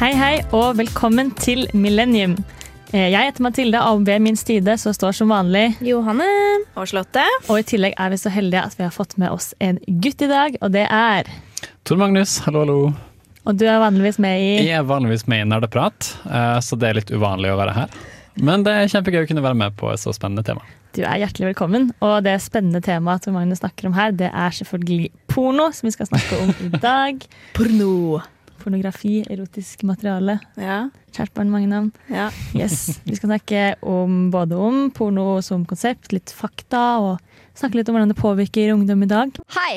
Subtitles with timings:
[0.00, 2.38] Hei, hei, og velkommen til Millennium.
[2.90, 6.26] Eh, Jeg heter Mathilde, og ved min side så står som vanlig Johanne.
[6.74, 7.46] Og Slottet.
[7.48, 10.22] Og i tillegg er vi så heldige at vi har fått med oss en gutt
[10.26, 11.30] i dag, og det er
[11.86, 12.78] Tor Magnus, hallo, hallo.
[13.46, 16.88] Og du er vanligvis med i Jeg er vanligvis med i Nerdeprat, eh, så det
[16.90, 17.94] er litt uvanlig å være her.
[18.40, 20.62] Men det er kjempegøy å kunne være med på et så spennende tema.
[20.96, 21.90] Du er hjertelig velkommen.
[22.02, 25.94] Og det spennende temaet Tor Magnus snakker om her, det er selvfølgelig porno, som vi
[25.94, 27.26] skal snakke om i dag.
[27.54, 28.20] Porno.
[28.60, 30.38] Pornografi, erotisk materiale.
[30.60, 30.82] Ja.
[31.16, 31.90] Kjært barn, mange navn.
[32.12, 32.28] ja.
[32.56, 33.00] Yes.
[33.06, 37.96] Vi skal snakke om både om porno som konsept, litt fakta, og snakke litt om
[37.96, 39.40] hvordan det påvirker ungdom i dag.
[39.56, 39.72] Hei!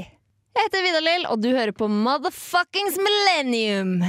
[0.53, 4.03] Jeg heter Vidar Lill, og du hører på Motherfuckings Millennium.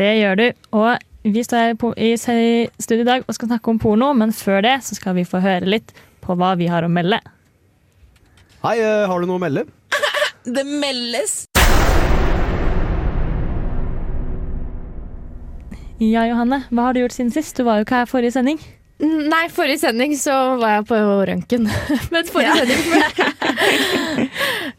[0.00, 0.46] Det gjør du.
[0.72, 0.94] Og
[1.28, 4.96] vi står i studio i dag og skal snakke om porno, men før det så
[4.96, 5.92] skal vi få høre litt
[6.24, 7.20] på hva vi har å melde.
[8.64, 9.66] Hei, eh, har du noe å melde?
[10.56, 11.49] Det meldes.
[16.00, 17.58] Ja, Johanne, hva har du gjort siden sist?
[17.58, 18.60] Du var jo ikke her forrige sending.
[19.00, 20.96] Nei, forrige sending så var jeg på
[21.28, 21.68] røntgen.
[22.12, 22.80] Men forrige sending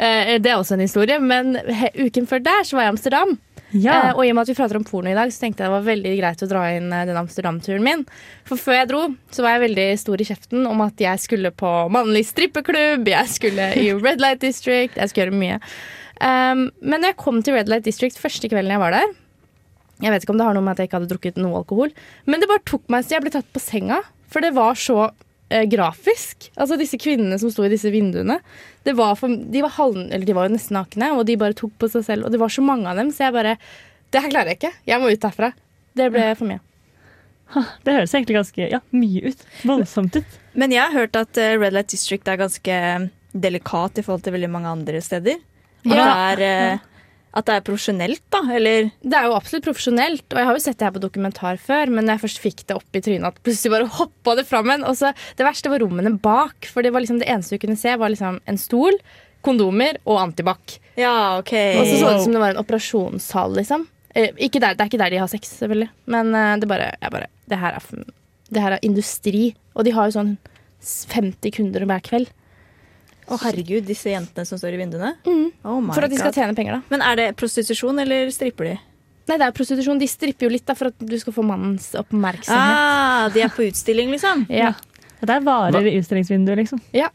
[0.02, 1.54] Eh, Det er også en historie, men
[1.94, 3.34] uken før der så var jeg i Amsterdam.
[3.72, 3.94] Ja.
[4.10, 5.70] Eh, og i og med at vi prater om porno i dag, så tenkte jeg
[5.70, 8.02] det var veldig greit å dra inn eh, den Amsterdam-turen min.
[8.50, 11.54] For før jeg dro, så var jeg veldig stor i kjeften om at jeg skulle
[11.54, 15.62] på mannlig strippeklubb, jeg skulle i Red Light District, jeg skulle gjøre mye.
[16.22, 19.14] Um, men når jeg kom til Red Light District første kvelden jeg var der
[20.02, 21.92] Jeg vet ikke om det har noe med at jeg ikke hadde drukket noe alkohol,
[22.26, 24.00] men det bare tok meg så jeg ble tatt på senga,
[24.32, 24.98] for det var så
[25.52, 26.50] eh, grafisk.
[26.56, 28.40] Altså disse kvinnene som sto i disse vinduene.
[28.88, 31.58] Det var for, de, var halv, eller de var jo nesten nakne, og de bare
[31.58, 32.26] tok på seg selv.
[32.26, 33.58] Og det var så mange av dem, så jeg bare
[34.12, 34.74] Det her klarer jeg ikke.
[34.90, 35.52] Jeg må ut derfra.
[35.96, 36.60] Det ble for mye.
[37.84, 39.42] Det høres egentlig ganske ja, mye ut.
[39.68, 40.36] Voldsomt ut.
[40.56, 43.06] Men jeg har hørt at eh, Red Light District er ganske eh,
[43.36, 45.40] delikat i forhold til veldig mange andre steder.
[45.84, 46.06] At, Ja.
[46.06, 46.80] det, er, eh,
[47.32, 48.42] at det er profesjonelt, da.
[48.52, 51.60] Eller Det er jo absolutt profesjonelt, og jeg har jo sett det her på dokumentar
[51.62, 54.48] før, men når jeg først fikk det opp i trynet, at plutselig bare hoppa det
[54.50, 54.86] fram en.
[54.88, 57.80] Og så det verste var rommene bak, for det var liksom det eneste du kunne
[57.80, 59.00] se, var liksom en stol,
[59.46, 60.78] kondomer og antibac.
[61.00, 61.54] Ja, OK.
[61.80, 63.88] Og så så det ut som det var en operasjonssal, liksom.
[64.14, 65.90] Eh, ikke der, det er ikke der de har sex, selvfølgelig.
[66.12, 68.06] Men eh, det bare, jeg bare det, her er,
[68.52, 69.44] det her er industri.
[69.74, 70.36] Og de har jo sånn
[70.82, 72.32] 50 kunder hver kveld.
[73.32, 75.14] Å, herregud, disse jentene som står i vinduene.
[75.64, 76.40] Oh my For at de skal God.
[76.42, 76.82] tjene penger, da.
[76.92, 78.78] Men er det prostitusjon, eller stripper de?
[79.30, 80.00] Nei, det er prostitusjon.
[80.02, 82.80] De stripper jo litt da, for at du skal få mannens oppmerksomhet.
[82.82, 84.46] Ah, de er på utstilling, liksom?
[84.62, 84.74] Ja.
[85.22, 86.80] Det er varer i utstillingsvinduet, liksom.
[86.98, 87.12] ja.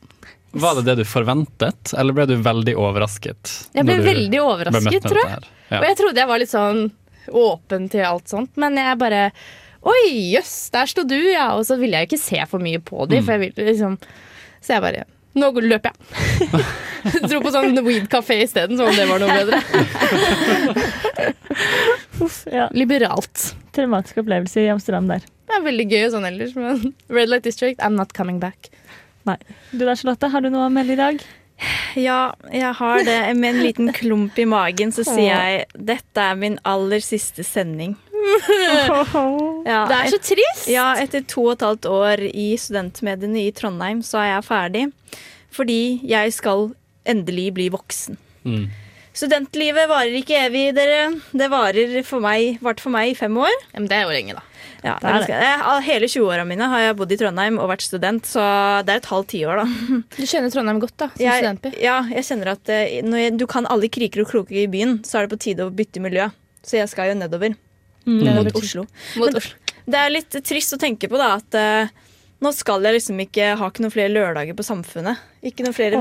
[0.57, 3.51] Var det det du forventet, eller ble du veldig overrasket?
[3.77, 5.43] Jeg ble veldig overrasket, tror jeg.
[5.69, 5.81] Ja.
[5.83, 6.79] Og jeg trodde jeg var litt sånn
[7.35, 9.25] åpen til alt sånt, men jeg bare
[9.87, 11.51] Oi, jøss, der sto du, ja.
[11.59, 13.27] Og så ville jeg ikke se for mye på dem, Mm.
[13.27, 13.99] for jeg ville liksom
[14.65, 15.05] Så jeg bare
[15.37, 16.65] Nå løper jeg.
[17.29, 19.61] Dro på sånn weed-kafé isteden, som om det var noe bedre.
[22.25, 22.67] Uff, ja.
[22.75, 23.53] Liberalt.
[23.77, 25.27] Traumatisk opplevelse i Amsterdam der.
[25.47, 28.71] Det er veldig gøy sånn ellers, men Red Light District, I'm not coming back.
[29.27, 31.23] Du der, Charlotte, har du noe å melde i dag?
[31.97, 33.19] Ja, jeg har det.
[33.39, 37.97] Med en liten klump i magen så sier jeg dette er min aller siste sending.
[39.67, 40.67] Ja, Det er så trist!
[40.71, 44.85] Ja, etter to og et halvt år i studentmediene i Trondheim, så er jeg ferdig.
[45.57, 46.71] Fordi jeg skal
[47.09, 48.19] endelig bli voksen.
[48.47, 48.67] Mm.
[49.17, 51.07] Studentlivet varer ikke evig, dere.
[51.33, 53.55] Det varer for meg, varte for meg i fem år.
[53.73, 54.45] Ja, men det er jo lenge, da.
[54.85, 57.87] Ja, Det er det jeg, hele 20-åra mine har jeg bodd i Trondheim og vært
[57.87, 58.43] student, så
[58.87, 60.01] det er et halvt tiår, da.
[60.19, 61.73] Du kjenner Trondheim godt, da, som Jeg, studentby.
[61.83, 64.99] ja, jeg kjenner at eh, når jeg, du kan alle kriker og kroker i byen,
[65.09, 66.29] så er det på tide å bytte miljø.
[66.67, 67.57] Så jeg skal jo nedover.
[68.07, 68.87] Mot Oslo.
[69.19, 69.63] Mot Men- Oslo.
[69.87, 71.93] Det er litt trist å tenke på da at uh,
[72.43, 75.21] nå skal jeg liksom ikke ha ikke noen flere lørdager på Samfunnet.
[75.47, 76.01] Ikke noen flere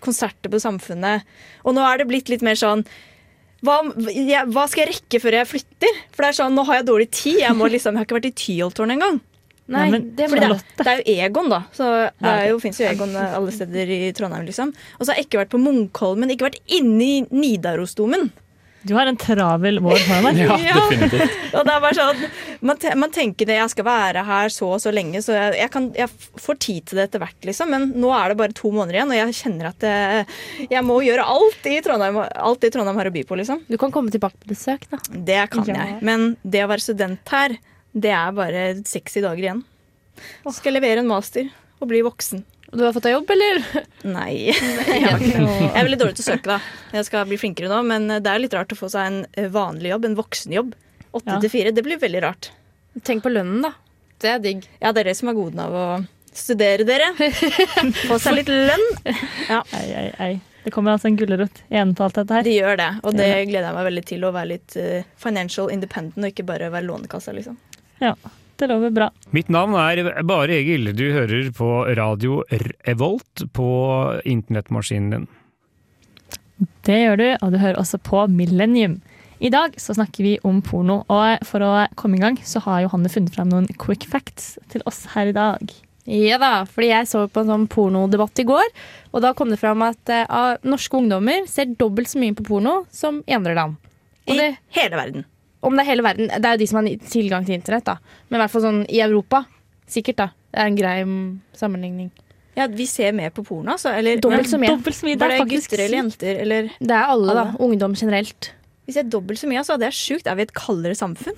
[0.00, 1.26] konserter på Samfunnet.
[1.64, 2.86] Og nå er det blitt litt mer sånn
[3.64, 3.78] hva,
[4.12, 6.00] jeg, hva skal jeg rekke før jeg flytter?
[6.14, 7.38] For det er sånn, Nå har jeg dårlig tid.
[7.40, 9.20] Jeg, må liksom, jeg har ikke vært i Tyholttårnet engang.
[9.66, 11.60] Nei, Nei det det, er- det er jo Egon, da.
[11.74, 11.86] Så
[12.22, 14.44] det er jo, fins jo Egon alle steder i Trondheim.
[14.46, 18.28] liksom Og så har jeg ikke vært på Munkholmen, ikke vært inne i Nidarosdomen.
[18.86, 20.40] Du har en travel vår foran deg.
[20.46, 20.74] Ja, Ja.
[20.90, 21.32] definitivt.
[21.56, 22.20] Og det er bare sånn,
[22.68, 25.54] man, te man tenker det, jeg skal være her så og så lenge, så jeg,
[25.62, 26.08] jeg, kan, jeg
[26.44, 27.70] får tid til det etter hvert, liksom.
[27.72, 30.26] Men nå er det bare to måneder igjen, og jeg kjenner at jeg,
[30.70, 33.62] jeg må gjøre alt i Trondheim, alt det Trondheim har å by på, liksom.
[33.70, 35.00] Du kan komme tilbake på besøk, da.
[35.10, 35.80] Det kan Ja.
[35.82, 35.98] jeg.
[36.06, 37.56] Men det å være student her,
[37.96, 39.64] det er bare 60 dager igjen.
[40.52, 41.48] Skal levere en master
[41.80, 42.44] og bli voksen.
[42.72, 43.60] Og du har fått deg jobb, eller?
[44.10, 44.32] Nei.
[45.04, 45.30] Jeg,
[45.70, 46.58] er veldig dårlig til å søke, da.
[46.96, 49.46] Jeg skal bli flinkere nå, men det er litt rart å få seg en eh,
[49.54, 50.74] vanlig jobb, en voksenjobb.
[51.16, 51.38] Åtte Ja.
[51.40, 51.72] til fire.
[51.72, 52.50] Det blir veldig rart.
[53.06, 53.72] Tenk på lønnen, da.
[54.20, 54.66] Det er digg.
[54.82, 55.86] Ja, det er det som er goden av å
[56.36, 57.12] studere, dere.
[58.10, 58.84] Få seg litt lønn.
[59.06, 60.32] Ei, ei, ei.
[60.66, 62.42] Det kommer altså en gulrot igjen på alt dette her.
[62.42, 64.24] Det gjør det, og det gleder jeg meg veldig til.
[64.26, 67.54] Å være litt eh, financial independent og ikke bare være lånekassa, liksom.
[68.02, 68.16] Ja,
[68.60, 69.10] det lover bra.
[69.36, 70.92] Mitt navn er Bare Egil.
[70.96, 72.42] Du hører på radio
[72.86, 73.68] Revolt på
[74.24, 75.26] internettmaskinen din.
[76.86, 79.00] Det gjør du, og du hører også på Millennium.
[79.38, 82.86] I dag så snakker vi om porno, og for å komme i gang så har
[82.86, 85.74] Johanne funnet frem noen quick facts til oss her i dag.
[86.06, 88.68] Ja da, fordi jeg så på en sånn pornodebatt i går,
[89.12, 92.78] og da kom det fram at uh, norske ungdommer ser dobbelt så mye på porno
[92.94, 93.80] som i andre land.
[94.30, 95.26] I det, hele verden.
[95.66, 97.96] Om det er hele verden, det er jo de som har tilgang til internett, da.
[98.28, 99.44] Men i hvert fall sånn i Europa.
[99.90, 100.28] Sikkert, da.
[100.52, 101.26] Det er en grei mm,
[101.58, 102.12] sammenligning.
[102.56, 103.92] Ja, vi ser mer på porno, altså.
[103.92, 104.72] Eller Dobbelt så mye.
[104.72, 105.18] Dobbelt så mye.
[105.20, 106.38] Det er faktisk gutter eller jenter?
[106.46, 107.44] Eller Det er alle, da.
[107.66, 108.52] Ungdom generelt.
[108.86, 109.76] Vi ser dobbelt så mye, altså.
[109.80, 110.30] Det er sjukt.
[110.30, 111.36] Er vi et kaldere samfunn?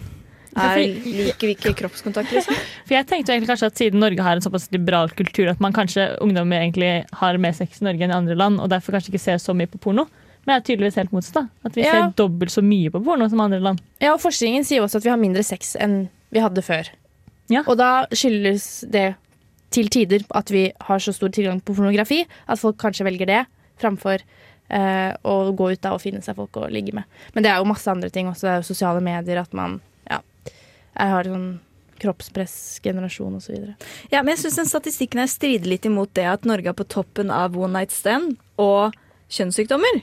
[0.59, 2.57] Er, liker vi ikke kroppskontakt, liksom?
[2.87, 5.61] For jeg tenkte jo egentlig kanskje at Siden Norge har en såpass liberal kultur at
[5.63, 8.97] man kanskje ungdommer egentlig har mer sex i Norge enn i andre land, og derfor
[8.97, 10.07] kanskje ikke ser så mye på porno.
[10.49, 11.35] Men det er tydeligvis helt motsatt.
[11.35, 11.43] da.
[11.69, 11.93] At vi Ja.
[11.93, 13.83] ser dobbelt så mye på porno som andre land.
[14.00, 16.89] Ja, og Forskningen sier også at vi har mindre sex enn vi hadde før.
[17.50, 17.62] Ja.
[17.67, 19.15] Og da skyldes det
[19.71, 23.47] til tider at vi har så stor tilgang på pornografi at folk kanskje velger det
[23.79, 24.21] framfor
[24.71, 27.05] eh, å gå ut da og finne seg folk å ligge med.
[27.35, 28.41] Men det er jo masse andre ting også.
[28.41, 29.81] Det er jo sosiale medier, at man
[30.11, 30.21] ja,
[30.99, 31.61] jeg har sånn
[32.01, 33.75] kroppspress-generasjon osv.
[34.12, 36.87] Ja, men jeg syns den statistikken her strider litt imot det at Norge er på
[36.89, 38.94] toppen av one night stand og
[39.31, 40.03] kjønnssykdommer.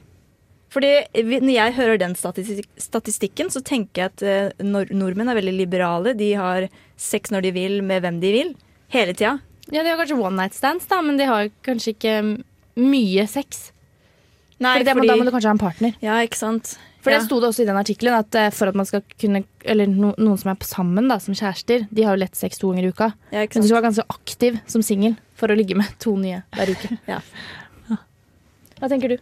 [0.76, 0.92] Fordi
[1.40, 5.54] Når jeg hører den statistik statistikken, så tenker jeg at eh, nor nordmenn er veldig
[5.56, 6.16] liberale.
[6.20, 6.68] De har
[7.00, 8.50] sex når de vil, med hvem de vil.
[8.92, 9.38] Hele tida.
[9.72, 12.18] Ja, de har kanskje one night stands, da, men de har kanskje ikke
[12.76, 13.70] mye sex.
[14.60, 15.96] Nei, Fordi fordi Da må du kanskje ha en partner.
[16.04, 16.76] Ja, ikke sant.
[17.06, 17.20] For ja.
[17.20, 19.86] det sto det også i den artikkelen at eh, for at man skal kunne Eller
[19.90, 22.88] no, noen som er sammen da, som kjærester, de har jo lett sex to ganger
[22.88, 23.12] i uka.
[23.32, 23.70] ja, ikke Men du sant.
[23.70, 26.98] skal være ganske aktiv som singel for å ligge med to nye hver uke.
[27.14, 27.22] Ja.
[28.76, 29.22] Hva tenker du?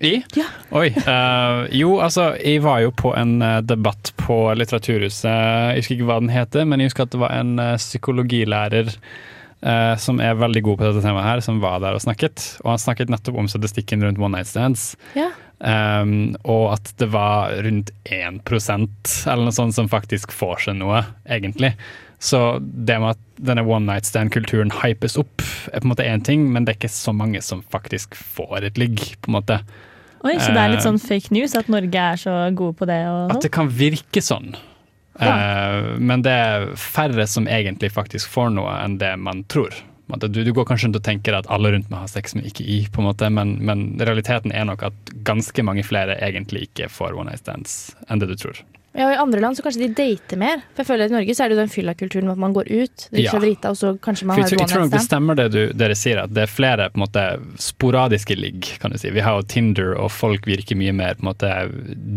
[0.00, 0.22] I?
[0.34, 0.46] Ja.
[0.70, 0.88] Oi.
[0.96, 5.28] Uh, jo, altså, jeg var jo på en eh, debatt på Litteraturhuset.
[5.28, 8.88] Jeg husker ikke hva den heter, men jeg husker at det var en eh, psykologilærer
[8.88, 12.46] uh, som er veldig god på dette temaet her, som var der og snakket.
[12.64, 14.94] Og han snakket nettopp om statistikken rundt one night stands.
[15.18, 15.28] Ja.
[15.60, 21.04] Um, og at det var rundt 1% eller noe sånt som faktisk får seg noe,
[21.28, 21.74] egentlig.
[22.20, 25.40] Så det med at denne one night stand-kulturen hypes opp,
[25.72, 28.66] er på en måte én ting, men det er ikke så mange som faktisk får
[28.68, 29.60] et ligg, på en måte.
[30.22, 30.90] Oi, Så det er litt Eh.
[30.90, 32.98] sånn fake news at Norge er så gode på det?
[33.08, 33.42] og At sånn?
[33.46, 34.54] det kan virke sånn.
[35.20, 35.96] Ja.
[35.98, 39.70] men det er færre som egentlig faktisk får noe enn det man tror.
[40.18, 42.64] Du, du går kanskje rundt og tenker at alle rundt meg har sex, men ikke
[42.66, 42.86] i.
[42.90, 44.92] på en måte, men, men realiteten er nok at
[45.24, 48.56] ganske mange flere egentlig ikke får one night stands enn det du tror.
[48.90, 50.64] Ja, og I andre land så kanskje de dater mer.
[50.74, 52.54] For jeg føler at I Norge så er det jo den fyllakulturen med at man
[52.56, 53.30] går ut, drikker Ja.
[53.36, 55.46] seg drita, og så kanskje man har jeg, tror- jeg tror nok det stemmer det
[55.54, 57.24] du, dere sier, at det er flere på en måte,
[57.62, 58.66] sporadiske ligg.
[58.82, 59.10] kan du si.
[59.14, 61.52] Vi har jo Tinder, og folk virker mye mer på en måte,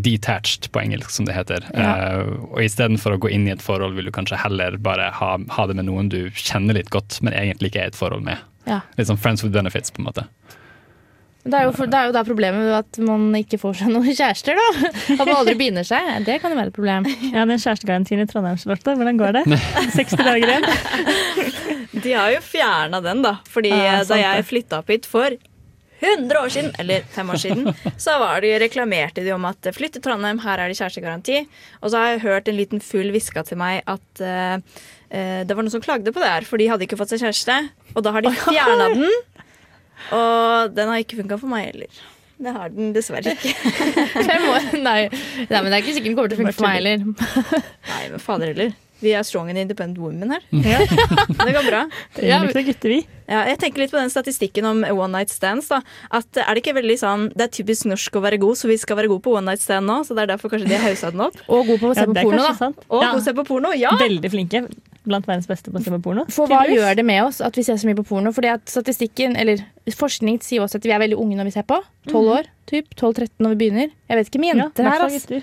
[0.01, 1.63] detached på engelsk, som det heter.
[1.77, 2.23] Ja.
[2.23, 5.37] Uh, og Istedenfor å gå inn i et forhold, vil du kanskje heller bare ha,
[5.57, 8.23] ha det med noen du kjenner litt godt, men egentlig ikke er i et forhold
[8.25, 8.41] med.
[8.65, 8.81] Ja.
[8.97, 10.25] Litt sånn friends with benefits, på en måte.
[11.43, 13.91] Det er, jo for, det er jo da problemet med at man ikke får seg
[13.95, 14.91] noen kjærester, da.
[15.17, 16.07] At man aldri begynner seg.
[16.27, 17.07] Det kan jo være et problem.
[17.33, 19.61] Ja, den kjærestegarantien i Trondheim, Charlotte, hvordan går det?
[19.97, 20.69] 60 dager igjen?
[22.03, 23.37] De har jo fjerna den, da.
[23.51, 25.35] Fordi Ja, eh, sant da jeg flytta opp hit for
[26.03, 27.69] 100 år siden, eller fem år siden,
[28.05, 31.43] så var de, reklamerte de om at eh, flytt til Trondheim, her er det kjærestegaranti.
[31.81, 34.57] Og så har jeg hørt en liten fugl hviske til meg at uh,
[35.11, 37.23] eh, det var noen som klagde på det her, for de hadde ikke fått seg
[37.27, 37.59] kjæreste.
[37.93, 39.07] Og da har de fjerna den.
[40.11, 42.03] Og den har ikke funka for meg heller.
[42.43, 43.53] Det har den dessverre ikke.
[44.29, 44.65] Fem år?
[44.83, 45.01] Nei.
[45.47, 47.05] Nei, men det er ikke sikkert den kommer til å funke for meg heller.
[47.93, 48.73] Nei, men fader heller.
[49.03, 50.43] Vi er strong and independent women her.
[50.55, 51.81] Ja, Det går bra.
[52.15, 53.01] trenger ikke noen gutter, vi.
[53.27, 55.69] Ja, jeg tenker litt på den statistikken om one night stands.
[55.71, 55.81] da
[56.11, 58.75] At Er det ikke veldig sånn Det er typisk norsk å være god, så vi
[58.81, 60.01] skal være gode på one night stand nå.
[60.07, 61.37] Så det er derfor kanskje de har haussa den opp.
[61.47, 62.55] Og god på å se Ja, på porno, da.
[62.59, 62.83] sant.
[62.89, 63.71] Og Ja, god se på porno.
[63.79, 63.93] Ja!
[63.99, 64.63] Veldig flinke.
[65.03, 66.23] Blant verdens beste på å se på porno.
[66.31, 66.79] For hva tydeligvis.
[66.83, 68.31] gjør det med oss at vi ser så mye på porno?
[68.35, 69.63] Fordi at statistikken, eller
[69.99, 71.81] Forskning sier også at vi er veldig unge når vi ser på.
[72.07, 73.89] 12 år, typ, 12-13 når vi begynner.
[74.07, 75.41] Jeg vet ikke med Ja, jenter her, altså.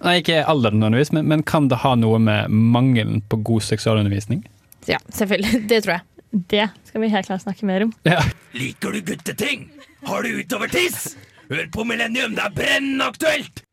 [0.00, 4.44] Nei, Ikke alderen nødvendigvis, men, men kan det ha noe med mangelen på god seksualundervisning?
[4.88, 5.64] Ja, selvfølgelig.
[5.70, 6.06] Det tror jeg.
[6.50, 7.90] Det skal vi helt klart snakke mer om.
[8.06, 8.20] Ja.
[8.54, 9.66] Liker du gutteting?
[10.06, 11.16] Har du utover tiss?
[11.50, 13.64] Hør på Millennium, det er brennende aktuelt!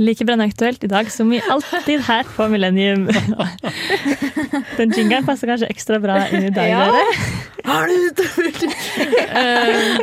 [0.00, 3.02] Like brennaktuelt i dag som vi alltid her på Millennium.
[4.78, 6.86] Den jingeren passer kanskje ekstra bra inn i dag, Ja.
[6.88, 7.12] dere.
[9.30, 9.98] Eh,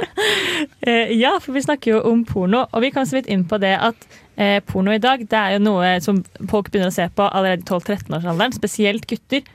[0.81, 3.57] eh, ja, for vi snakker jo om porno, og vi kom så vidt inn på
[3.59, 4.05] det at
[4.37, 7.65] eh, porno i dag det er jo noe som folk begynner å se på allerede
[7.65, 9.45] i 12-13-årsalderen, spesielt gutter.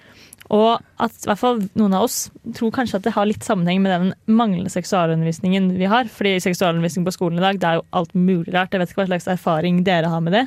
[0.53, 3.81] Og at i hvert fall noen av oss tror kanskje at det har litt sammenheng
[3.85, 6.11] med den manglende seksualundervisningen vi har.
[6.13, 8.75] Fordi seksualundervisning på skolen i dag det er jo alt mulig rart.
[8.75, 10.45] Jeg vet ikke hva slags erfaring dere har med det.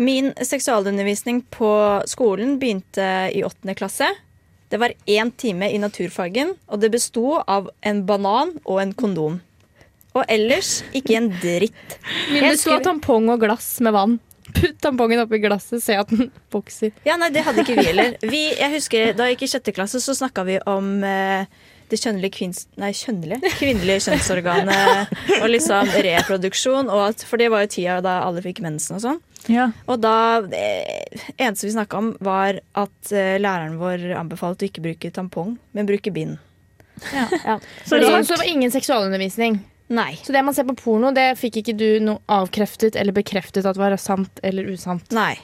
[0.00, 1.72] Min seksualundervisning på
[2.08, 4.08] skolen begynte i åttende klasse.
[4.68, 9.38] Det var én time i naturfagen, og det besto av en banan og en kondom.
[10.16, 11.98] Og ellers ikke en dritt.
[12.32, 14.16] Det du av tampong og glass med vann.
[14.56, 16.92] Putt tampongen oppi glasset, se at den vokser.
[17.04, 18.14] Ja, nei, Det hadde ikke vi heller.
[18.22, 21.44] Vi, jeg husker, Da jeg gikk i sjette klasse, så snakka vi om eh,
[21.90, 26.90] det kjønnelige, kvinns, nei, kjønnelige kvinnelige kjønnsorganet og liksom reproduksjon.
[26.92, 29.22] Og at, for det var jo tida da alle fikk mensen og sånn.
[29.52, 29.68] Ja.
[29.86, 30.62] Og da Det
[31.36, 35.90] eneste vi snakka om, var at eh, læreren vår anbefalte å ikke bruke tampong, men
[35.90, 36.38] bruke bind.
[37.12, 37.58] Ja.
[37.84, 38.24] Så det, rart.
[38.24, 39.60] så det var ingen seksualundervisning.
[39.88, 40.16] Nei.
[40.22, 43.78] Så det man ser på porno, det fikk ikke du noe avkreftet eller bekreftet at
[43.78, 45.06] var sant eller usant.
[45.14, 45.36] Nei.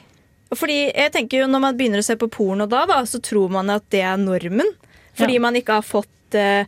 [0.53, 3.49] Fordi jeg tenker jo Når man begynner å se på porno da, da så tror
[3.53, 4.69] man at det er normen.
[5.17, 6.65] Fordi man ikke har fått uh,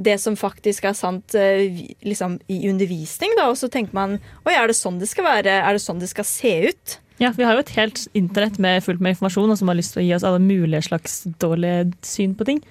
[0.00, 3.36] det som faktisk er sant uh, liksom i undervisning.
[3.38, 5.60] da, Og så tenker man oi, er det sånn det skal være?
[5.60, 6.98] Er det sånn det skal se ut?
[7.20, 9.92] Ja, Vi har jo et helt internett med fullt med informasjon og som har lyst
[9.92, 12.62] til å gi oss alle mulige slags dårlige syn på ting.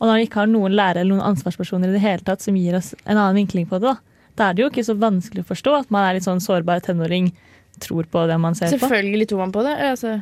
[0.00, 2.56] Og når vi ikke har noen lærere eller noen ansvarspersoner i det hele tatt som
[2.58, 5.44] gir oss en annen vinkling på det, da, da er det jo ikke så vanskelig
[5.44, 7.30] å forstå at man er litt sånn sårbar tenåring,
[7.82, 8.78] tror på det man ser på.
[8.82, 9.74] Selvfølgelig tror man på det.
[9.94, 10.18] Altså.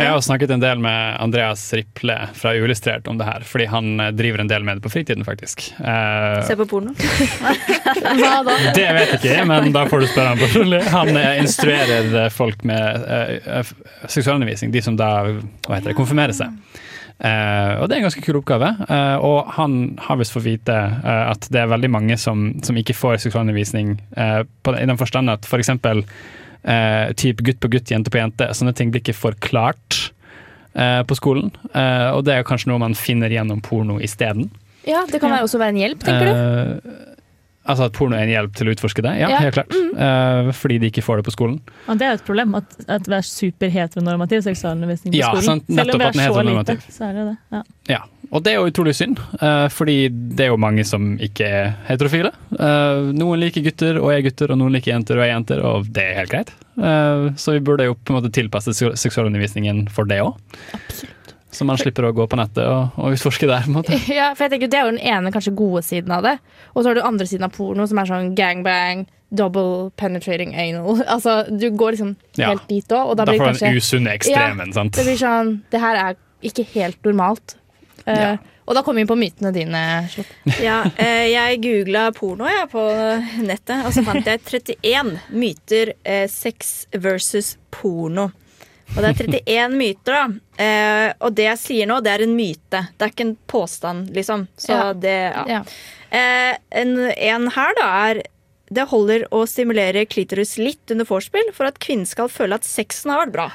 [0.00, 4.00] Jeg har snakket en del med Andreas Riple fra Uillustrert om det her, fordi han
[4.00, 5.66] eh, driver en del med det på fritiden, faktisk.
[5.76, 6.94] Eh, Se på porno.
[8.20, 8.54] Hva da?
[8.76, 10.80] Det vet jeg ikke men da får du spørre han personlig.
[10.94, 13.74] Han eh, instruerer folk med eh,
[14.06, 16.56] seksualundervisning, de som da hva heter det, konfirmerer seg.
[17.20, 18.70] Eh, og det er en ganske kul oppgave.
[18.88, 22.78] Uh, og han har visst fått vite uh, at det er veldig mange som, som
[22.80, 25.50] ikke får seksualundervisning eh, på, i den forstand at f.eks.
[25.50, 26.06] For eksempel,
[26.60, 28.48] type typ gutt på gutt, jente på jente.
[28.56, 30.10] Sånne ting blir ikke forklart
[30.74, 31.50] eh, på skolen.
[31.72, 34.50] Eh, og det er kanskje noe man finner gjennom porno isteden.
[34.88, 35.42] Ja, det kan ja.
[35.44, 36.92] også være en hjelp, tenker du?
[37.68, 39.10] Altså at porno er en hjelp til å utforske det?
[39.20, 39.38] Ja, Ja.
[39.44, 39.74] helt klart.
[39.76, 41.58] Eh, fordi de ikke får det på skolen.
[41.88, 45.44] Og det er jo et problem at, at det er superheteronormativ seksualundervisning på Ja, skolen.
[45.44, 47.36] sant, Selv nettopp om vi at den er er så lite, så er det det.
[47.52, 47.62] Ja.
[47.90, 48.00] Ja,
[48.32, 51.70] og det er jo utrolig synd, uh, fordi det er jo mange som ikke er
[51.86, 52.32] heterofile.
[52.58, 55.92] Uh, noen liker gutter og er gutter, og noen liker jenter og er jenter, og
[55.92, 56.52] det er helt greit.
[57.36, 60.38] Så vi burde jo på en måte tilpasse seksualundervisningen for det òg.
[61.50, 63.64] Så man slipper å gå på nettet og, og utforske der.
[63.66, 63.96] på en måte.
[64.20, 66.36] Ja, for jeg tenker Det er jo den ene kanskje gode siden av det.
[66.74, 71.02] Og så har du andre siden av porno, som er sånn gangbang, double penetrating anal.
[71.14, 72.52] Altså, Du går liksom Ja.
[72.52, 74.94] helt dit òg, og da Da blir får du den usunne ekstremen, sant.
[74.94, 77.56] Det blir sånn Det her er ikke helt normalt.
[78.06, 78.32] Uh, Ja.
[78.70, 79.80] Og da kommer vi inn på mytene dine.
[80.62, 82.84] Ja, eh, jeg googla porno jeg, på
[83.42, 88.28] nettet, og så fant jeg 31 myter eh, sex versus porno.
[88.90, 90.64] Og det er 31 myter, da.
[90.64, 92.80] Eh, og det jeg sier nå, det er en myte.
[92.98, 94.48] Det er ikke en påstand, liksom.
[94.58, 94.92] Så Ja.
[94.92, 95.44] det ja.
[95.48, 95.60] Ja.
[96.10, 98.22] Eh, en, en her da er
[98.72, 103.10] Det holder å stimulere klitoris litt under vorspiel for at kvinnen skal føle at sexen
[103.10, 103.46] har vært bra.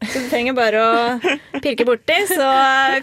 [0.00, 2.46] Så du trenger bare å pirke borti, så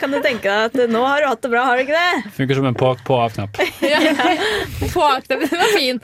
[0.01, 2.31] kan du tenke deg at nå har du hatt det bra, har du ikke det?
[2.39, 3.53] Funker som en på-av-knapp.
[4.95, 6.01] På-av-knapp, den var fin.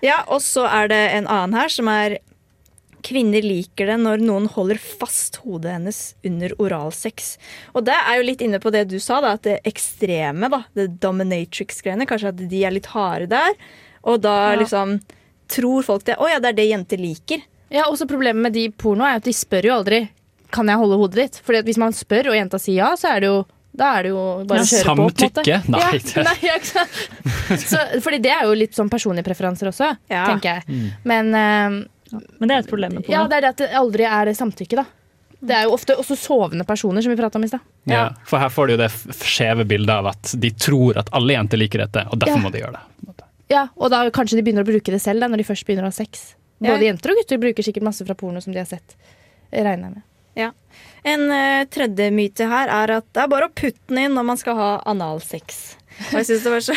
[0.00, 2.16] Ja, og så er det en annen her som er
[3.02, 7.36] Kvinner liker det når noen holder fast hodet hennes under oralsex.
[7.74, 10.62] Og det er jo litt inne på det du sa, da, at det ekstreme, da,
[10.76, 13.54] det dominatrix-greiene, kanskje at de er litt harde der.
[14.08, 14.98] Og da liksom
[15.50, 16.16] tror folk det.
[16.20, 17.42] Å ja, det er det jenter liker.
[17.70, 20.00] Ja, også Problemet med de porno er at de spør jo aldri
[20.50, 21.36] Kan jeg holde hodet ditt.
[21.46, 23.40] Fordi at Hvis man spør og jenta sier ja, så er det jo
[23.70, 25.04] da er det jo bare å kjøre på.
[25.06, 25.12] på.
[25.22, 25.58] Samtykke?
[25.70, 26.96] Nei, Ja, det- nei, ja, ikke sant?
[27.70, 30.24] Så, fordi det er jo litt sånn personlige preferanser også, Ja.
[30.26, 30.88] tenker jeg.
[31.06, 31.30] Men
[32.12, 33.14] Men det er et problem med porno.
[33.16, 34.84] ja, det er det at det aldri er samtykke, da.
[35.40, 37.60] Det er jo ofte også sovende personer, som vi prata om i stad.
[37.88, 38.90] Ja, for her får du jo det
[39.24, 42.42] skjeve bildet av at de tror at alle jenter liker dette, og derfor Ja.
[42.44, 43.24] må de gjøre det.
[43.50, 45.82] Ja, og da kanskje de begynner å bruke det selv da, når de først begynner
[45.88, 46.34] å ha sex.
[46.60, 46.92] Både Ja.
[46.92, 48.94] jenter og gutter bruker sikkert masse fra porno som de har sett.
[49.50, 50.02] Regner jeg med.
[51.02, 54.26] En uh, tredje myte her er at det er bare å putte den inn når
[54.32, 55.60] man skal ha analsex.
[56.10, 56.74] Og jeg synes Det var så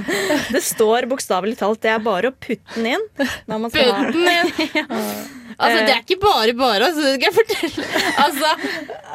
[0.54, 3.06] Det står bokstavelig talt det er bare å putte den inn
[3.50, 5.08] når man skal ha
[5.62, 7.84] Altså, det er ikke bare bare, altså, det skal jeg fortelle.
[8.18, 8.48] Altså,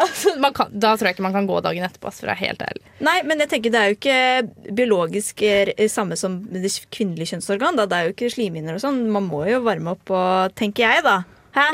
[0.06, 2.32] altså, man kan, da tror jeg ikke man kan gå dagen etterpå, ass, for å
[2.32, 2.84] være helt ærlig.
[3.04, 7.82] Nei, men jeg tenker det er jo ikke biologisk eh, samme som det kvinnelige kjønnsorgan.
[7.82, 7.88] Da.
[7.90, 9.02] Det er jo ikke slimhinner og sånn.
[9.12, 11.18] Man må jo varme opp og tenker jeg, da.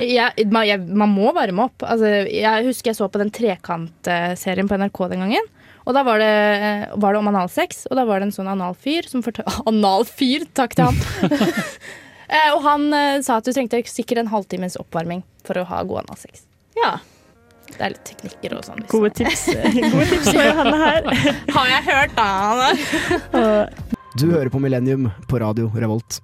[0.03, 1.83] Jeg, man, jeg, man må varme opp.
[1.87, 5.49] Altså, jeg husker jeg så på den Trekant-serien på NRK den gangen.
[5.83, 6.29] Og da var det,
[7.03, 10.45] var det om analsex, og da var det en sånn analfyr som fortalte Analfyr!
[10.55, 11.03] Takk til han!
[12.33, 15.81] Eh, og han eh, sa at du trengte sikkert en halvtimes oppvarming for å ha
[15.85, 16.47] god analsex.
[16.79, 16.95] Ja.
[17.67, 18.79] Det er litt teknikker og sånn.
[18.79, 19.43] hvis- Gode tips.
[19.93, 21.11] Gode tips fra Johanne her.
[21.59, 23.67] Har jeg hørt, da!
[24.17, 26.23] Du hører på Millennium på radio Revolt.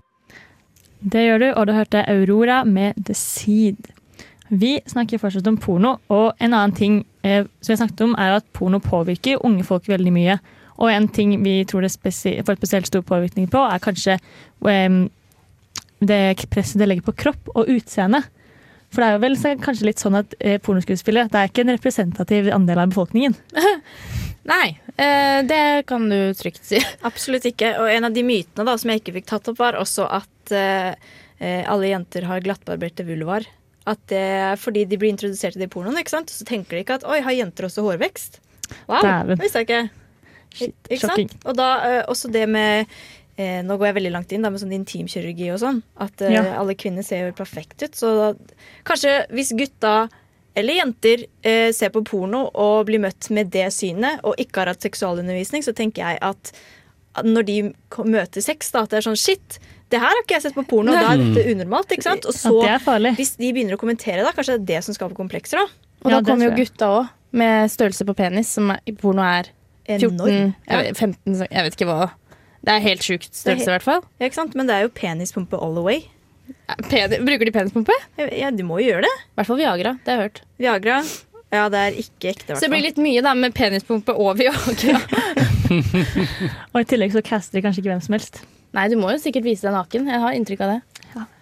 [1.00, 3.92] Det gjør du, og du hørte Aurora med The Seed.
[4.50, 8.40] Vi snakker fortsatt om porno, og en annen ting eh, som vi snakket om, er
[8.40, 10.40] at porno påvirker unge folk veldig mye.
[10.80, 15.00] Og en ting vi tror det får spesielt stor påvirkning på, er kanskje eh,
[16.00, 18.24] det presset det legger på kropp og utseende.
[18.90, 21.74] For det er jo vel kanskje litt sånn at eh, pornoskuespillere det er ikke en
[21.76, 23.36] representativ andel av befolkningen.
[24.50, 26.80] Nei, eh, det kan du trygt si.
[27.10, 27.76] Absolutt ikke.
[27.84, 30.56] Og en av de mytene da, som jeg ikke fikk tatt opp, var også at
[30.58, 30.92] eh,
[31.38, 33.46] eh, alle jenter har glattbarberte vulvar.
[33.90, 36.34] At det er fordi de blir introdusert til det i pornoen, ikke sant?
[36.34, 38.42] så tenker de ikke at oi, har jenter også hårvekst?
[38.90, 39.36] Wow, Dæven.
[39.36, 39.84] det visste jeg ikke.
[40.50, 41.30] Shit, Ikke sjokking.
[41.30, 41.46] sant?
[41.46, 42.90] Og da eh, også det med
[43.40, 45.82] eh, Nå går jeg veldig langt inn da, med sånn intimkirurgi og sånn.
[46.04, 46.44] At eh, Ja.
[46.60, 47.96] alle kvinner ser jo perfekt ut.
[47.98, 48.34] Så da,
[48.88, 50.10] kanskje hvis gutta
[50.60, 54.74] eller jenter eh, ser på porno og blir møtt med det synet, og ikke har
[54.74, 56.52] hatt seksualundervisning, så tenker jeg at
[57.26, 57.58] når de
[58.06, 60.66] møter sex, da, at det er sånn shit, det her har ikke jeg sett på
[60.70, 61.94] porno, da er dette unormalt.
[61.96, 62.28] ikke sant?
[62.30, 64.98] Og så, det er hvis de begynner å kommentere, da, kanskje det er det som
[64.98, 65.62] skaper komplekser.
[65.64, 65.66] da.
[66.04, 69.24] Og Ja, da kommer jo gutta òg, med størrelse på penis, som er, i porno
[69.26, 69.50] er
[69.90, 70.54] 14, Enorm.
[70.96, 72.12] 15 Jeg vet ikke hva.
[72.66, 74.02] Det er helt sjukt størrelse, i hvert fall.
[74.20, 74.56] Ja, ikke sant?
[74.60, 76.02] Men det er jo penispumpe all the way.
[76.90, 77.96] Peni- Bruker de penispumpe?
[78.20, 79.14] Ja, du må jo gjøre det.
[79.32, 79.94] I hvert fall Viagra.
[80.04, 80.42] Det har jeg hørt.
[80.60, 80.98] Viagra.
[81.50, 85.00] Ja, det er ikke ekte, Så det blir litt mye da med penispumpe og Viagra.
[86.74, 88.42] Og i tillegg så caster de kanskje ikke hvem som helst.
[88.78, 90.10] Nei, du må jo sikkert vise deg naken.
[90.12, 90.82] Jeg har inntrykk av det.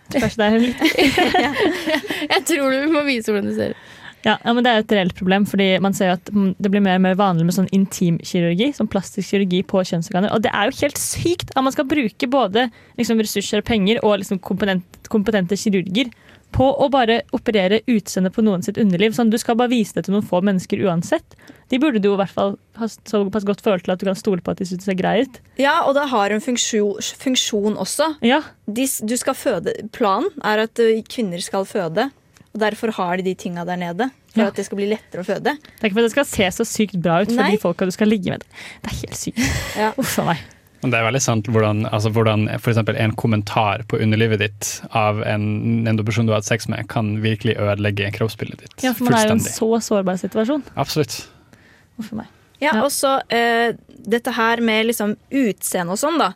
[0.08, 0.80] Kanskje det er litt
[2.32, 3.82] Jeg tror du må vise hvordan du ser ut.
[4.26, 6.56] Ja, ja, men Det er jo et reelt problem, fordi man ser jo at mm,
[6.60, 10.34] det blir mer og mer vanlig med sånn intimkirurgi, sånn plastisk kirurgi på kjønnsorganer.
[10.34, 12.68] Og det er jo helt sykt at man skal bruke både
[13.00, 16.10] liksom, ressurser og penger og liksom, kompetent, kompetente kirurger
[16.56, 19.14] på å bare operere utseendet på noen sitt underliv.
[19.16, 21.36] Sånn, du skal bare vise det til noen få mennesker uansett.
[21.70, 24.44] De burde du i hvert fall ha såpass godt forhold til at du kan stole
[24.44, 25.42] på at de synes det ser grei ut.
[25.60, 28.14] Ja, og det har en funksjon, funksjon også.
[28.26, 30.80] Ja, De, du skal føde, planen er at
[31.12, 32.10] kvinner skal føde,
[32.58, 34.10] og derfor har de de tinga der nede.
[34.34, 34.48] For Ja.
[34.52, 35.54] at det skal bli lettere å føde.
[35.56, 37.52] Det er ikke for at det skal se så sykt bra ut for Nei.
[37.56, 38.44] de folka du skal ligge med.
[38.84, 39.42] Det er helt sykt.
[39.78, 39.92] Ja.
[39.98, 40.38] Uff a meg.
[40.82, 42.78] Det er veldig sant hvordan, altså hvordan f.eks.
[42.78, 47.16] en kommentar på underlivet ditt av en, en person du har hatt sex med, kan
[47.24, 48.76] virkelig ødelegge kroppsbildet ditt.
[48.86, 50.62] Ja, for man er jo en så sårbar situasjon.
[50.78, 51.18] Absolutt.
[52.00, 52.28] Uff a meg.
[52.62, 52.84] Ja, Ja.
[52.86, 53.74] og så eh,
[54.06, 56.34] dette her med liksom utseende og sånn, da.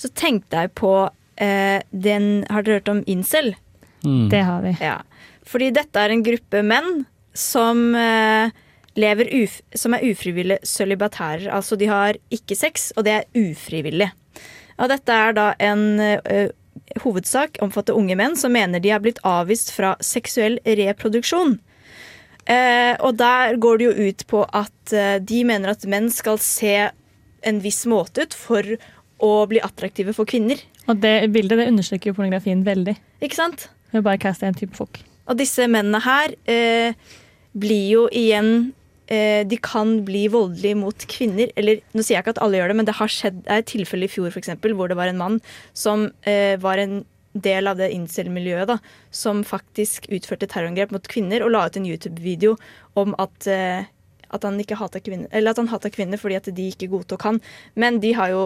[0.00, 3.54] Så tenkte jeg på eh, den Har dere hørt om incel?
[4.04, 4.28] Mm.
[4.32, 4.72] Det har vi.
[4.80, 4.98] Ja.
[5.48, 8.52] Fordi dette er en gruppe menn som eh,
[8.98, 11.48] lever uf som er ufrivillig sølibatærer.
[11.52, 14.10] Altså de har ikke sex, og det er ufrivillig.
[14.80, 16.48] Og dette er da en uh,
[17.04, 21.58] hovedsak omfatter unge menn som mener de har blitt avvist fra seksuell reproduksjon.
[22.42, 26.40] Uh, og der går det jo ut på at uh, de mener at menn skal
[26.42, 26.74] se
[27.42, 28.66] en viss måte ut for
[29.22, 30.58] å bli attraktive for kvinner.
[30.90, 32.96] Og det bildet det understreker jo pornografien veldig.
[33.22, 33.68] Ikke sant?
[33.94, 34.98] Å bare caste en type folk.
[35.30, 36.94] Og disse mennene her eh,
[37.52, 38.72] blir jo igjen
[39.06, 41.52] eh, De kan bli voldelige mot kvinner.
[41.56, 43.62] Eller nå sier jeg ikke at alle gjør det, men det har skjedd det er
[43.64, 45.40] et tilfelle i fjor for eksempel, hvor det var en mann
[45.76, 48.76] som eh, var en del av det incel-miljøet, da,
[49.14, 52.58] som faktisk utførte terrorangrep mot kvinner og la ut en YouTube-video
[53.00, 53.88] om at eh,
[54.32, 57.26] at han ikke hata kvinner, eller at han hata kvinner fordi at de ikke godtok
[57.28, 57.40] han.
[57.76, 58.44] Men de har jo,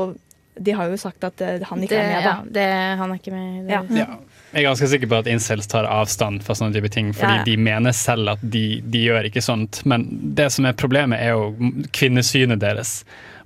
[0.59, 2.33] de har jo sagt at eh, han ikke Det, er med, da.
[2.33, 2.67] ja, det,
[2.99, 3.69] han er ikke med.
[3.69, 3.77] Det.
[3.77, 3.83] Ja.
[4.03, 4.36] Ja.
[4.57, 7.41] Jeg er ganske sikker på at incels tar avstand fra sånne type ting, fordi Ja,
[7.43, 7.45] ja.
[7.45, 9.83] de mener selv at de, de gjør ikke sånt.
[9.85, 10.07] Men
[10.39, 11.51] det som er problemet, er jo
[11.93, 13.03] kvinnesynet deres.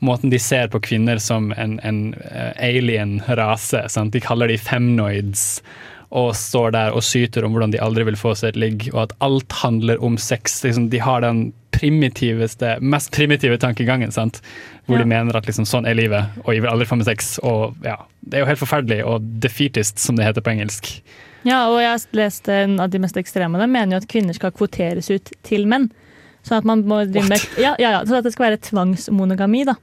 [0.06, 1.98] Måten de ser på kvinner som en, en
[2.30, 3.82] eh, alien rase.
[3.90, 4.14] Sant?
[4.14, 5.58] De kaller de femnoids.
[6.14, 9.08] Og står der og syter om hvordan de aldri vil få seg et ligg, og
[9.08, 10.60] at alt handler om sex.
[10.62, 11.48] Liksom, de har den
[11.80, 14.40] primitiveste, mest primitive tankegangen, sant?
[14.86, 15.02] hvor Ja.
[15.04, 17.38] de mener at liksom, sånn er livet, og jeg vil aldri få med sex.
[17.42, 21.00] Og ja, Det er jo helt forferdelig, og defeatist, som det heter på engelsk.
[21.44, 24.34] Ja, og jeg har lest en av de mest ekstreme De mener jo at kvinner
[24.36, 25.90] skal kvoteres ut til menn.
[26.44, 29.64] Sånn at man må drive med, ja, ja, ja, sånn at det skal være tvangsmonogami.
[29.64, 29.74] da.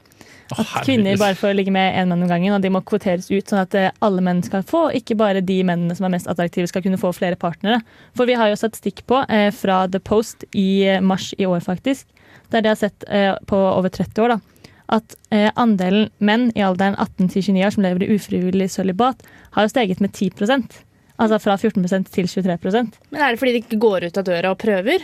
[0.56, 3.50] At kvinner bare får ligge med én mann om gangen, og de må kvoteres ut,
[3.50, 6.70] sånn at eh, alle menn skal få, ikke bare de mennene som er mest attraktive
[6.72, 7.82] skal kunne få flere partnere.
[8.18, 11.66] For vi har jo statistikk på, eh, fra The Post i eh, mars i år
[11.66, 12.08] faktisk,
[12.54, 16.64] der de har sett eh, på over 30 år, da, at eh, andelen menn i
[16.64, 19.26] alderen 18 til 29 år som lever i ufrivillig sølibat,
[19.58, 20.84] har jo steget med 10%
[21.18, 24.52] Altså fra 14 til 23% Men er det fordi de ikke går ut av døra
[24.54, 25.02] og prøver?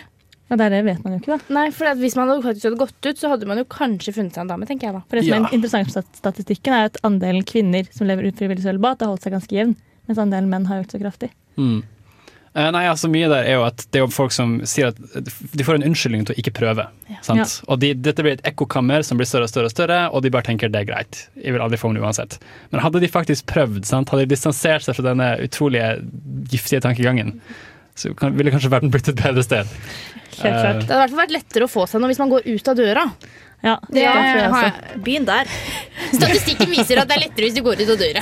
[0.52, 1.54] Ja, det, er det vet man jo ikke, da.
[1.56, 4.14] Nei, for at Hvis man hadde faktisk hadde gått ut, så hadde man jo kanskje
[4.14, 4.68] funnet seg en dame.
[4.70, 5.02] tenker jeg da.
[5.08, 5.48] For det som Ja.
[5.48, 9.34] er interessant med statistikken, er at andelen kvinner som lever ufrivillig sølibat, har holdt seg
[9.34, 9.76] ganske jevn,
[10.08, 11.32] mens andelen menn har økt så kraftig.
[11.58, 11.82] Mm.
[12.56, 14.98] Eh, Nei, altså Mye der er jo at det er jo folk som sier at
[15.58, 16.86] de får en unnskyldning til å ikke prøve.
[17.26, 17.64] Sant?
[17.68, 20.30] Og de, dette blir et ekkokammer som blir større og større, og større, og de
[20.30, 21.24] bare tenker det er greit.
[21.42, 22.38] Jeg vil aldri få den uansett.
[22.70, 24.10] Men hadde de faktisk prøvd, sant?
[24.14, 26.04] hadde de distansert seg fra denne utrolige
[26.54, 27.40] giftige tankegangen,
[27.96, 29.70] så kan, ville kanskje verden blitt et bedre sted.
[30.34, 30.84] Helt klart.
[30.88, 32.68] Det hadde i hvert fall vært lettere å få seg noe hvis man går ut
[32.72, 33.04] av døra.
[33.64, 35.46] Ja, Det tror jeg jeg- Begynn der.
[36.12, 38.22] Statistikken viser at det er lettere hvis du går ut av døra.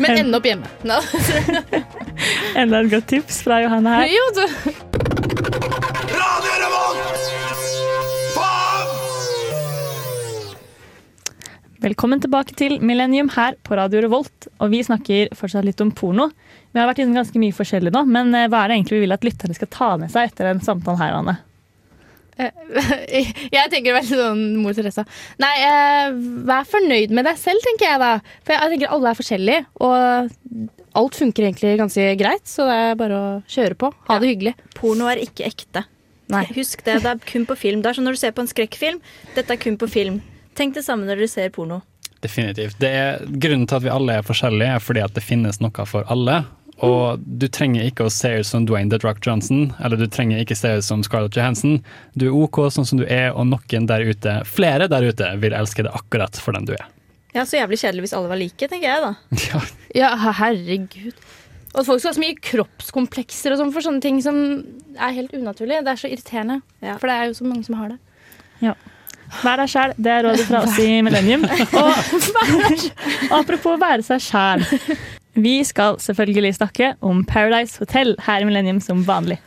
[0.00, 0.70] Men ende opp hjemme.
[0.88, 1.00] No.
[2.56, 4.06] Enda et godt tips fra Johanne her.
[4.08, 4.46] Jo, så.
[6.16, 6.52] Radio
[8.32, 8.88] Faen!
[11.82, 14.48] Velkommen tilbake til Millennium her på Radio Revolt.
[14.62, 16.30] Og vi snakker fortsatt litt om porno.
[16.72, 19.06] Vi har vært innom ganske mye forskjellig nå, men eh, hva er det egentlig vi
[19.06, 21.38] vil at lytterne skal ta med seg etter en samtale her, Anne?
[23.52, 25.04] Jeg tenker veldig sånn mor Teresa.
[25.42, 26.14] Nei, eh,
[26.48, 28.12] vær fornøyd med deg selv, tenker jeg da.
[28.42, 32.48] For jeg tenker alle er forskjellige, og alt funker egentlig ganske greit.
[32.48, 33.92] Så det er bare å kjøre på.
[34.08, 34.54] Ha det hyggelig.
[34.78, 35.84] Porno er ikke ekte.
[36.32, 36.44] Nei.
[36.58, 37.84] Husk det, det er kun på film.
[37.84, 39.00] Det er som når du ser på en skrekkfilm.
[39.36, 40.20] Dette er kun på film.
[40.58, 41.82] Tenk det samme når dere ser porno.
[42.22, 42.78] Definitivt.
[42.78, 45.86] Det er, grunnen til at vi alle er forskjellige, er fordi at det finnes noe
[45.90, 46.42] for alle.
[46.82, 50.40] Og du trenger ikke å se ut som Dwayne The Rock Johnson, eller du trenger
[50.42, 51.82] ikke se ut som Scarlett Johansson.
[52.18, 55.54] Du er OK sånn som du er, og noen der ute, flere der ute, vil
[55.54, 56.88] elske deg akkurat for den du er.
[57.32, 59.12] Ja, Så jævlig kjedelig hvis alle var like, tenker jeg da.
[59.52, 59.62] Ja,
[59.94, 61.14] Ja, herregud.
[61.72, 64.36] Og at folk skal ha så mye kroppskomplekser og sånn for sånne ting som
[64.92, 65.78] er helt unaturlig.
[65.86, 66.58] Det er så irriterende.
[66.84, 66.98] Ja.
[67.00, 68.00] For det er jo så mange som har det.
[68.60, 68.74] Ja.
[69.40, 71.46] Vær deg sjæl, det er rådet fra oss i Millennium.
[71.80, 71.94] Og
[73.40, 74.66] apropos være seg sjæl.
[75.34, 79.38] Vi skal selvfølgelig snakke om Paradise Hotel her i Millennium som vanlig.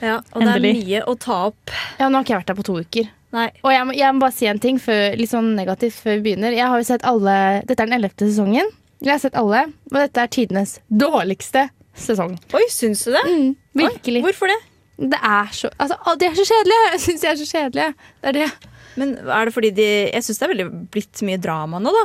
[0.00, 1.72] Ja, Og det er mye å ta opp.
[1.98, 3.08] Ja, Nå har ikke jeg vært der på to uker.
[3.34, 3.48] Nei.
[3.62, 6.30] Og jeg må, jeg må bare si en ting før, litt sånn negativt før vi
[6.30, 6.54] begynner.
[6.56, 7.34] Jeg har jo sett alle,
[7.66, 8.70] Dette er den ellevte sesongen.
[9.00, 12.34] Jeg har sett alle, og dette er tidenes dårligste sesong.
[12.56, 13.22] Oi, syns du det?
[13.26, 14.24] Mm, virkelig.
[14.26, 14.58] Hvorfor det?
[15.00, 16.88] Det er så altså, å, De er så kjedelige!
[16.94, 18.08] Jeg syns de er så kjedelige.
[18.20, 18.48] Det er det.
[19.00, 22.04] Men er det fordi de Jeg syns det er veldig blitt mye drama nå, da.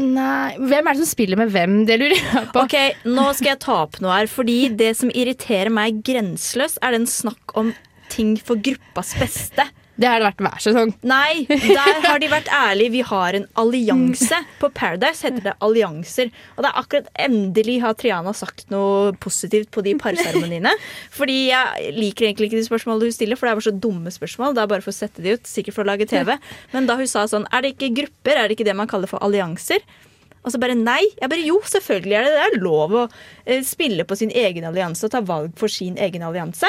[0.00, 1.82] Nei, Hvem er det som spiller med hvem?
[1.88, 2.62] Det lurer jeg på.
[2.64, 4.30] Ok, Nå skal jeg ta opp noe her.
[4.30, 7.74] Fordi det som irriterer meg grenseløst, er den snakk om
[8.12, 9.66] ting for gruppas beste.
[10.02, 10.90] Det har det vært hver sesong.
[11.06, 12.92] Nei, der har de vært ærlige.
[12.96, 14.40] Vi har en allianse.
[14.58, 16.32] På Paradise heter det allianser.
[16.56, 20.72] Og det er akkurat endelig har Triana sagt noe positivt på de parseremoniene.
[21.14, 24.12] Fordi jeg liker egentlig ikke de spørsmålene hun stiller, for det er bare så dumme
[24.14, 24.56] spørsmål.
[24.58, 26.34] Det er bare for å sette de ut, sikkert for å lage TV.
[26.74, 28.40] Men da hun sa sånn Er det ikke grupper?
[28.42, 29.84] Er det ikke det man kaller for allianser?
[30.42, 31.04] Og så bare nei.
[31.20, 32.42] Jeg bare jo, selvfølgelig er det det.
[32.48, 33.06] er lov å
[33.46, 36.66] eh, spille på sin egen allianse og ta valg for sin egen allianse.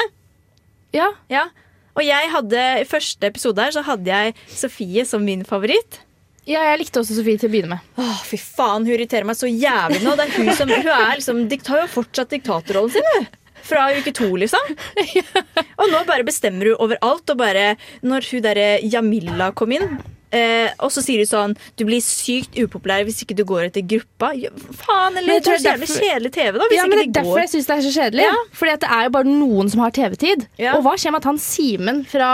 [0.94, 1.48] Ja, Ja.
[1.94, 6.00] Og jeg hadde, i første episode her så hadde jeg Sofie som min favoritt.
[6.46, 7.92] ja jeg likte også Sofie til å begynne med.
[8.02, 10.16] Åh, fy faen, hun irriterer meg så jævlig nå.
[10.18, 13.30] Det er hun som, hun er liksom, har jo fortsatt diktatorrollen sin, hun.
[13.64, 14.74] Fra uke to, liksom.
[15.80, 17.30] Og nå bare bestemmer hun overalt.
[17.32, 19.94] Og bare, når hun derre Jamila kom inn,
[20.34, 23.84] eh, og så sier de sånn Du blir sykt upopulær hvis ikke du går etter
[23.86, 24.32] gruppa.
[24.38, 26.68] Ja, faen, eller det er så jævlig kjedelig TV, da.
[26.70, 28.24] Hvis Ja, men Det ikke er de derfor går jeg syns det er så kjedelig.
[28.28, 28.34] Ja.
[28.60, 30.46] Fordi at det er jo bare noen som har TV-tid.
[30.60, 30.74] Ja.
[30.78, 32.30] Og hva skjer med at han Simen fra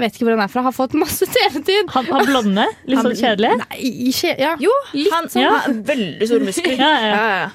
[0.00, 1.90] vet ikke hvor han er fra, har fått masse TV-tid?
[1.94, 3.52] Han, han blonde, litt sånn kjedelig.
[3.64, 4.54] Nei, kje- ja.
[4.62, 5.44] Jo, Litt han, sånn.
[5.66, 6.78] han veldig store muskler.
[6.84, 7.12] Ja, ja.
[7.12, 7.52] ja, ja.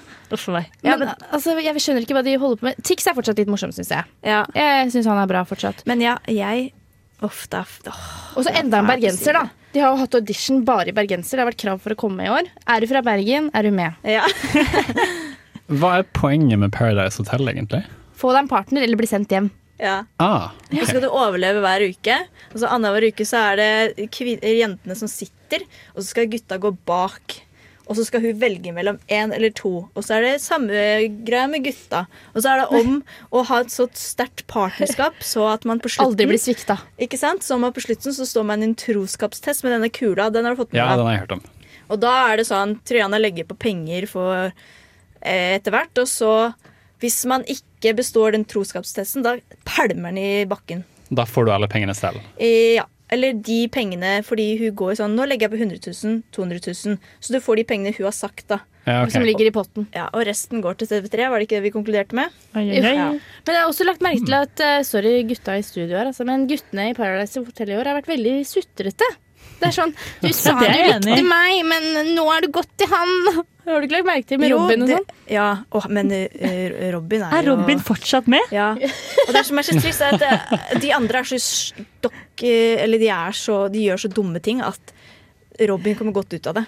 [0.86, 2.78] Ja, men, altså, jeg skjønner ikke hva de holder på med.
[2.86, 4.06] Tix er fortsatt litt morsom, syns jeg.
[4.22, 4.44] ja.
[4.54, 5.82] Jeg syns han er bra fortsatt.
[5.90, 6.68] Men ja, jeg
[7.26, 7.94] Uff, det er.
[8.38, 9.50] Og så enda en bergenser, da.
[9.74, 11.36] De har jo hatt audition bare i bergenser.
[11.38, 12.48] Det har vært krav for å komme i år.
[12.66, 13.98] Er du fra Bergen, er du med.
[14.08, 14.24] Ja.
[15.80, 17.84] Hva er poenget med Paradise Hotel, egentlig?
[18.18, 19.52] Få deg en partner eller bli sendt hjem.
[19.80, 20.00] ja.
[20.20, 22.16] Ah, Og så skal du overleve hver uke.
[22.54, 24.10] Og så Annenhver uke så er det
[24.58, 27.38] jentene som sitter, og så skal gutta gå bak.
[27.90, 29.72] Og så skal hun velge mellom én eller to.
[29.98, 30.70] Og så er det samme
[31.26, 32.04] greia med gutta.
[32.36, 33.00] Og så er det om
[33.34, 36.78] å ha et så sterkt partnerskap så at man på slutten Aldri blir svikta.
[37.02, 37.42] Ikke sant?
[37.46, 40.30] Så man på slutten så står man i en troskapstest med denne kula.
[40.30, 40.86] Den har du fått med deg.
[40.86, 41.44] ja, den har jeg hørt om.
[41.90, 45.98] Og da er det sånn Triana legger på penger for eh, etter hvert.
[45.98, 46.34] Og så,
[47.02, 50.86] hvis man ikke består den troskapstesten, da pælmer den i bakken.
[51.10, 52.22] Da får du alle pengene selv.
[52.38, 52.86] Eh, ja.
[53.14, 57.00] Eller de pengene fordi hun går sånn Nå legger jeg på 100 000, 200 000.
[57.20, 58.60] Så du får de pengene hun har sagt, da.
[58.86, 59.14] Ja, okay.
[59.18, 59.88] Som ligger i potten.
[59.94, 61.30] Ja, Og resten går til TV3.
[61.30, 62.34] Var det ikke det vi konkluderte med?
[62.58, 62.94] Ai, ai, ai.
[62.98, 63.08] Ja.
[63.46, 66.26] Men jeg har også lagt merke til at eh, Sorry, gutta i studio her, altså,
[66.26, 69.10] men guttene i Paradise Hotel i år har vært veldig sutrete.
[69.60, 69.92] Det er sånn
[70.22, 73.12] Du sa du likte meg, men nå er du gått til han.
[73.70, 75.18] Har du ikke lagt merke til med Jo, Robin og det- sånn?
[75.30, 78.48] Ja, Åh, men uh, Robin er, Er Robin fortsatt med?
[78.56, 78.72] Ja.
[79.28, 82.80] Og det som er så trist, er at eh, de andre er så stokk eh,
[82.82, 84.96] Eller de er så De gjør så dumme ting at
[85.70, 86.66] Robin kommer godt ut av det.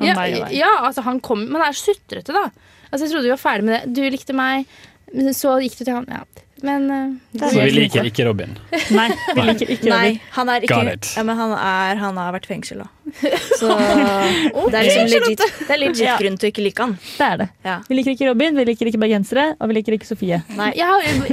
[0.00, 0.50] Å, Ja, nei, nei.
[0.56, 2.46] ja, altså han kom Men han er sutrete, da.
[2.90, 3.94] Altså, jeg trodde vi var ferdig med det.
[3.94, 4.66] Du likte meg,
[5.12, 6.08] men så gikk du til han.
[6.10, 6.24] Ja.
[6.66, 6.86] Men
[7.32, 8.56] du Så vi liker ikke Robin.
[8.92, 10.18] Nei, vi liker ikke Nei, Robin.
[10.36, 11.10] han er Got ikke it.
[11.16, 12.88] ja, men han, er, han har vært i fengsel, da.
[13.58, 16.16] Så det er liksom legit, det er legit Ja.
[16.20, 16.92] grunn til å ikke like han.
[17.16, 17.46] Det er det.
[17.66, 17.76] Ja.
[17.88, 20.42] Vi liker ikke Robin, vi liker ikke bergensere, og vi liker ikke Sofie.
[20.58, 20.68] Nei.
[20.78, 20.92] Ja,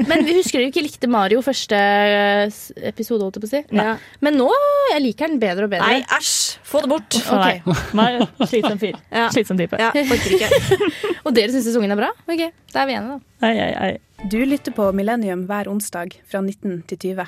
[0.09, 2.57] men vi husker jo ikke likte Mario første eh,
[2.89, 3.63] episode, holdt jeg på å si.
[3.77, 3.97] Ja.
[4.25, 4.49] Men nå
[4.93, 5.85] jeg liker den bedre og bedre.
[5.91, 6.57] Nei, æsj!
[6.67, 7.19] Få det bort.
[7.19, 7.61] Okay.
[7.97, 8.97] Meg, Slitsom fyr.
[9.11, 9.27] Ja.
[9.35, 9.77] Slitsom type.
[9.79, 10.49] Ja, ikke.
[11.27, 12.09] Og dere syns sesongen er bra?
[12.27, 13.47] Ok, da er vi enige, da.
[13.47, 13.93] Ei, ei, ai.
[14.25, 17.27] Du lytter på Millennium hver onsdag fra 19 til 20.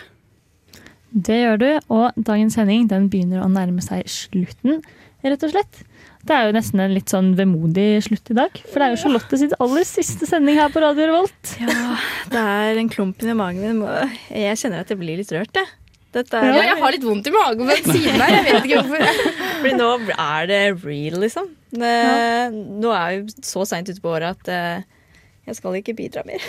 [1.09, 4.81] Det gjør du, og dagens sending den begynner å nærme seg slutten,
[5.25, 5.81] rett og slett.
[6.25, 9.01] Det er jo nesten en litt sånn vemodig slutt i dag, for det er jo
[9.03, 11.53] Charlotte sitt aller siste sending her på Radio Revolt.
[11.61, 11.95] Ja,
[12.33, 14.09] det er en klump i magen min.
[14.33, 15.75] Jeg kjenner at jeg blir litt rørt, jeg.
[16.09, 18.31] Dette Ja, er, jeg har litt vondt i magen på den siden her.
[18.33, 19.27] Jeg vet ikke hvorfor.
[19.59, 21.51] Fordi nå er det real, liksom.
[21.77, 24.87] Nå er vi så seint ute på året at eh,
[25.45, 26.41] jeg skal ikke bidra mer.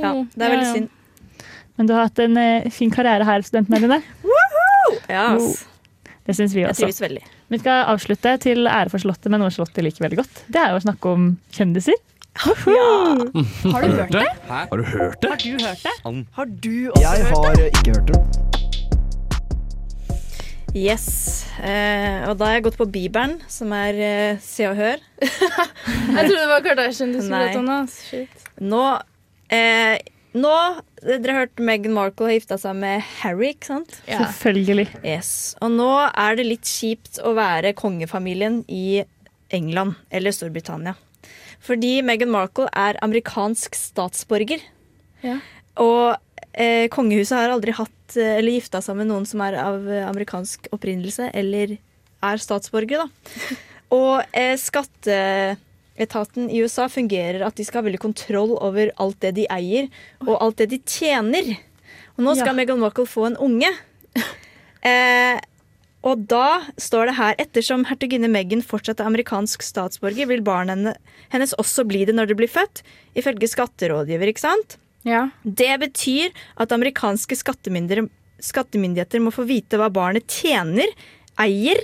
[0.00, 0.72] Ja, det er veldig Ja, ja.
[0.74, 0.88] synd.
[1.76, 4.00] Men du har hatt en eh, fin karriere her, studentene dine.
[5.10, 5.64] Ja, ass.
[6.24, 6.86] Det syns vi Jeg også.
[6.86, 7.22] trives veldig.
[7.52, 10.44] Vi skal avslutte til ære for Slottet med noe Slottet liker veldig godt.
[10.48, 11.98] Det er jo å snakke om kjendiser.
[12.44, 14.24] Har du hørt det?
[14.48, 15.30] Har du hørt det?
[15.30, 15.92] Har du hørt det?
[16.38, 18.63] Har du også Jeg hørt har eh, ikke hørt det.
[20.74, 21.44] Yes.
[21.62, 25.02] Eh, og da har jeg gått på Bibelen, som er eh, Se og Hør.
[25.22, 27.68] Jeg trodde det var Kardashian du skulle om.
[27.70, 27.76] da.
[27.90, 28.48] Shit.
[28.58, 28.82] Nå
[29.54, 30.02] eh,
[30.34, 30.50] Nå
[31.04, 33.94] Dere har hørt Meghan Markle har gifta seg med Harry, ikke sant?
[34.08, 34.24] Ja.
[34.24, 34.88] Selvfølgelig.
[35.06, 35.30] Yes.
[35.62, 39.04] Og nå er det litt kjipt å være kongefamilien i
[39.54, 40.96] England eller Storbritannia.
[41.62, 44.64] Fordi Meghan Markle er amerikansk statsborger.
[45.22, 45.38] Ja.
[45.78, 46.16] Og
[46.54, 50.04] eh, kongehuset har aldri hatt eh, eller gifta seg med noen som er av eh,
[50.08, 51.76] amerikansk opprinnelse eller
[52.24, 53.56] er statsborgere, da.
[53.94, 59.34] Og eh, skatteetaten i USA fungerer at de skal ha veldig kontroll over alt det
[59.38, 59.90] de eier,
[60.24, 61.54] og alt det de tjener.
[62.16, 62.58] Og nå skal Ja.
[62.58, 63.70] Meghan Markle få en unge.
[64.84, 65.38] Eh,
[66.04, 70.92] og da står det her ettersom hertuginne Meghan fortsatt er amerikansk statsborger, vil barnet henne,
[71.32, 72.82] hennes også bli det når det blir født,
[73.16, 74.28] ifølge skatterådgiver.
[74.28, 74.76] ikke sant?
[75.04, 75.26] Ja.
[75.44, 78.08] Det betyr at amerikanske skattemyndigheter,
[78.44, 80.90] skattemyndigheter må få vite hva barnet tjener,
[81.40, 81.80] eier,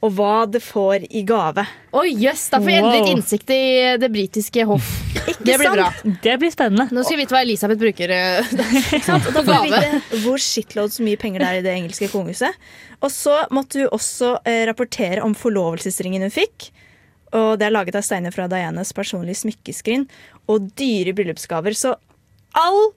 [0.00, 1.60] og hva det får i gave.
[1.92, 3.04] Oi, jøss, da får jeg endelig Wow.
[3.04, 3.64] litt innsikt i
[4.00, 4.88] det britiske hoff.
[5.44, 5.90] Det blir bra.
[6.24, 6.86] Det blir spennende.
[6.88, 8.54] Nå skal vi vite hva Elisabeth bruker eh,
[9.36, 9.82] på gave.
[10.08, 12.56] Hvor hvor shitloads mye penger det er i det engelske kongehuset.
[13.04, 16.70] Og så måtte hun også eh, rapportere om forlovelsesringen hun fikk.
[17.36, 20.08] Og det er laget av steiner fra Dianas personlige smykkeskrin
[20.50, 21.76] og dyre bryllupsgaver.
[21.76, 21.92] Så
[22.58, 22.90] all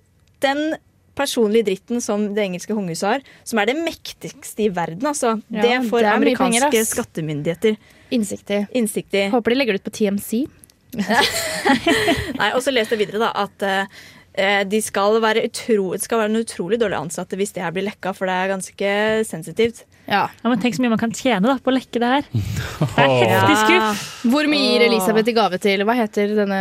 [0.44, 0.76] den
[1.18, 5.62] personlige dritten som det engelske kongehuset har, som er det mektigste i verden, altså, Ja,
[5.62, 7.78] det får det er amerikanske penger, skattemyndigheter
[8.14, 8.66] Innsikt i.
[8.78, 9.28] innsikt i.
[9.34, 10.44] Håper de legger det ut på TMC.
[12.40, 16.24] Nei, og så leste jeg videre da, at uh, de skal være, utro, det skal
[16.24, 18.94] være en utrolig dårlig ansatte hvis det her blir lekka, for det er ganske
[19.30, 19.86] sensitivt.
[20.08, 20.26] Ja.
[20.28, 22.26] Ja, men Tenk så mye man kan tjene da, på å lekke det her.
[22.34, 24.02] Det er heftig skuff.
[24.34, 26.60] Hvor mye gir Elisabeth i gave til Hva heter denne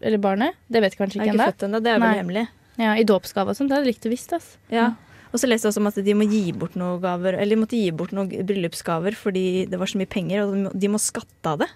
[0.00, 0.56] eller barnet?
[0.70, 2.46] Det vet kanskje Jeg ikke ikke ennå, det er vel hemmelig.
[2.80, 3.68] Ja, I dåpsgave og sånt.
[3.68, 4.32] Det hadde jeg likt å visst.
[4.32, 4.56] Altså.
[4.72, 4.86] Ja.
[5.30, 7.60] Og så leste jeg også om at de må gi bort noen gaver Eller de
[7.60, 11.52] måtte gi bort noen bryllupsgaver fordi det var så mye penger, og de må skatte
[11.52, 11.68] av det.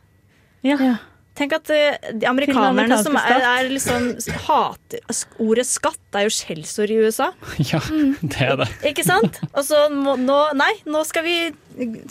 [0.64, 0.78] Ja.
[0.80, 0.94] Ja.
[1.34, 4.04] Tenk at eh, de amerikanerne som er, er liksom
[4.46, 5.00] hater
[5.42, 7.32] Ordet skatt er jo skjellsord i USA,
[7.72, 7.80] Ja,
[8.22, 8.68] det er det.
[8.92, 9.40] ikke sant?
[9.50, 11.36] Og så nå, nei, nå skal vi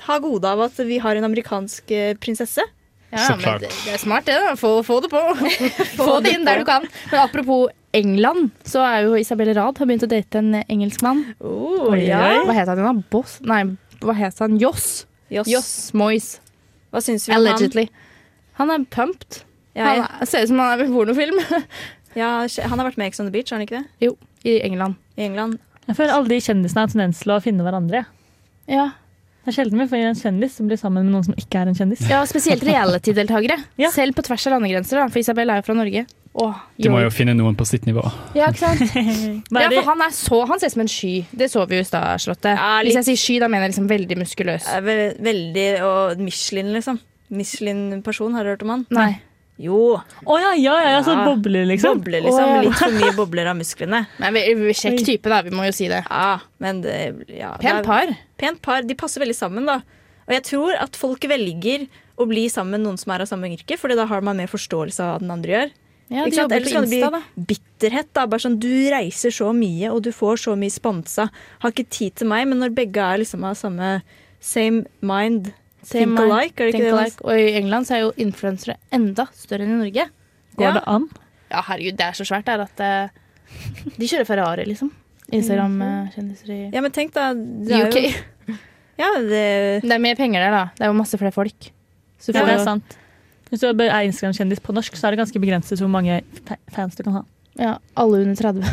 [0.09, 2.65] ha gode av at vi har en amerikansk eh, prinsesse.
[3.13, 3.61] Ja, Så men klart.
[3.63, 4.35] det, det er smart, det.
[4.41, 4.55] da.
[4.59, 5.21] Få, få det på.
[6.01, 6.83] få det inn der du kan.
[7.11, 11.23] Men apropos England, så er jo Isabel Rad har begynt å date en engelskmann.
[11.39, 12.41] Oh, Oi, ja.
[12.43, 13.03] Hva het han igjen?
[13.13, 13.37] Boss?
[13.45, 13.61] Nei,
[14.01, 14.57] hva het han?
[14.59, 15.05] Joss.
[15.31, 15.47] Joss.
[15.51, 16.31] Joss Moyes.
[16.91, 17.87] Hva syns vi om han?
[18.59, 19.41] Han er pumped.
[19.75, 21.39] Ja, Han er, ser ut som han er med i pornofilm.
[22.21, 23.85] ja, han har vært med i Ex on the Beach, har han ikke det?
[24.05, 24.99] jo, i England.
[25.17, 25.57] I England.
[25.87, 28.05] Jeg føler alle de kjendisene har tendens til å finne hverandre.
[28.69, 28.91] ja.
[29.43, 31.67] Det er sjelden vi får en kjendis som blir sammen med noen som ikke er
[31.67, 32.05] en kjendis.
[32.07, 33.57] ja, spesielt reality-deltakere.
[33.81, 33.89] Ja.
[33.91, 35.07] Selv på tvers av landegrenser, da.
[35.11, 36.05] For Isabel er jo fra Norge.
[36.39, 38.05] Åh, Du må jo finne noen på sitt nivå.
[38.39, 38.85] Ja, ikke sant?
[39.51, 39.81] Hva Ja, er det?
[39.81, 41.11] for han er så Han ser ut som en sky.
[41.35, 42.55] Det så vi jo i stad, Slottet.
[42.55, 42.93] Ja, litt.
[42.95, 44.69] Hvis jeg sier sky, da mener jeg liksom veldig muskuløs.
[44.77, 44.95] Er ve
[45.27, 47.01] veldig Og Michelin, liksom.
[47.33, 48.85] Michelin-person, har du hørt om han?
[48.93, 49.11] Nei.
[49.61, 49.99] Jo.
[50.25, 51.99] Å ja, ja, ja, ja, så bobler, liksom.
[52.01, 52.41] Bobler, liksom.
[52.41, 52.61] Oh, ja.
[52.65, 53.99] Litt for mye bobler av musklene.
[54.19, 55.41] Men vi- vi- Kjekk type, da.
[55.45, 56.03] Vi må jo si det.
[56.09, 58.07] Ja, men det, ja, Pent par.
[58.37, 58.81] Pent par.
[58.81, 59.75] De passer veldig sammen, da.
[60.27, 63.45] Og jeg tror at folk velger å bli sammen med noen som er av samme
[63.51, 65.71] yrke, Fordi da har man mer forståelse av hva den andre gjør.
[66.09, 67.21] Ja, de jobber Ellers på kan det Insta, da.
[67.37, 68.07] bli bitterhet.
[68.13, 68.25] Da.
[68.27, 71.29] Bare sånn, du reiser så mye, og du får så mye sponsa.
[71.61, 74.01] Har ikke tid til meg, men når begge er liksom av samme
[74.41, 75.53] same mind,
[75.89, 76.93] think alike, er det ikke det?
[76.99, 77.25] alike.
[77.25, 80.07] Og i England så er jo influensere enda større enn i Norge.
[80.57, 80.73] Går Ja.
[80.79, 81.07] det an?
[81.51, 83.09] Ja, herregud, det er så svært der at uh,
[83.97, 84.91] de kjører Ferrari, liksom.
[85.37, 87.99] Instagram-kjendiser i Ja, men tenk da det er UK.
[88.49, 88.55] Jo,
[88.99, 89.45] ja, det,
[89.83, 90.63] Det er mer penger der, da.
[90.77, 91.71] Det er jo masse flere folk.
[92.19, 92.97] Så Ja, det er sant.
[93.49, 96.21] Hvis du er Instagram-kjendis på norsk, så er det ganske begrenset hvor mange
[96.73, 97.23] fans du kan ha.
[97.59, 98.63] ja, alle under 30.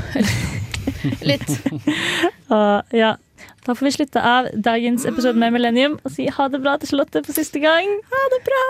[1.29, 1.49] Litt.
[2.51, 3.15] uh, ja,
[3.67, 6.89] Da får vi slutte av dagens episode med Millennium og si ha det bra til
[6.93, 7.91] Charlotte for siste gang.
[8.13, 8.63] Ha det bra!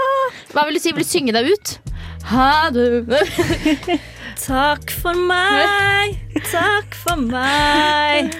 [0.55, 0.93] Hva vil du si?
[0.97, 1.77] Vil du synge deg ut?
[2.33, 2.89] Ha det
[4.41, 6.17] Takk for meg,
[6.49, 8.35] takk for meg.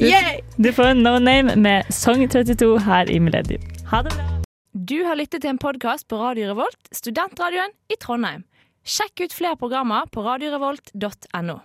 [0.00, 0.40] Yay!
[0.56, 3.62] Du får No Name med Song 32 her i Millennium.
[3.92, 4.28] Ha det bra!
[4.72, 8.46] Du har lyttet til en podkast på Radio Revolt, studentradioen i Trondheim.
[8.82, 11.62] Sjekk ut flere programmer på radiorevolt.no.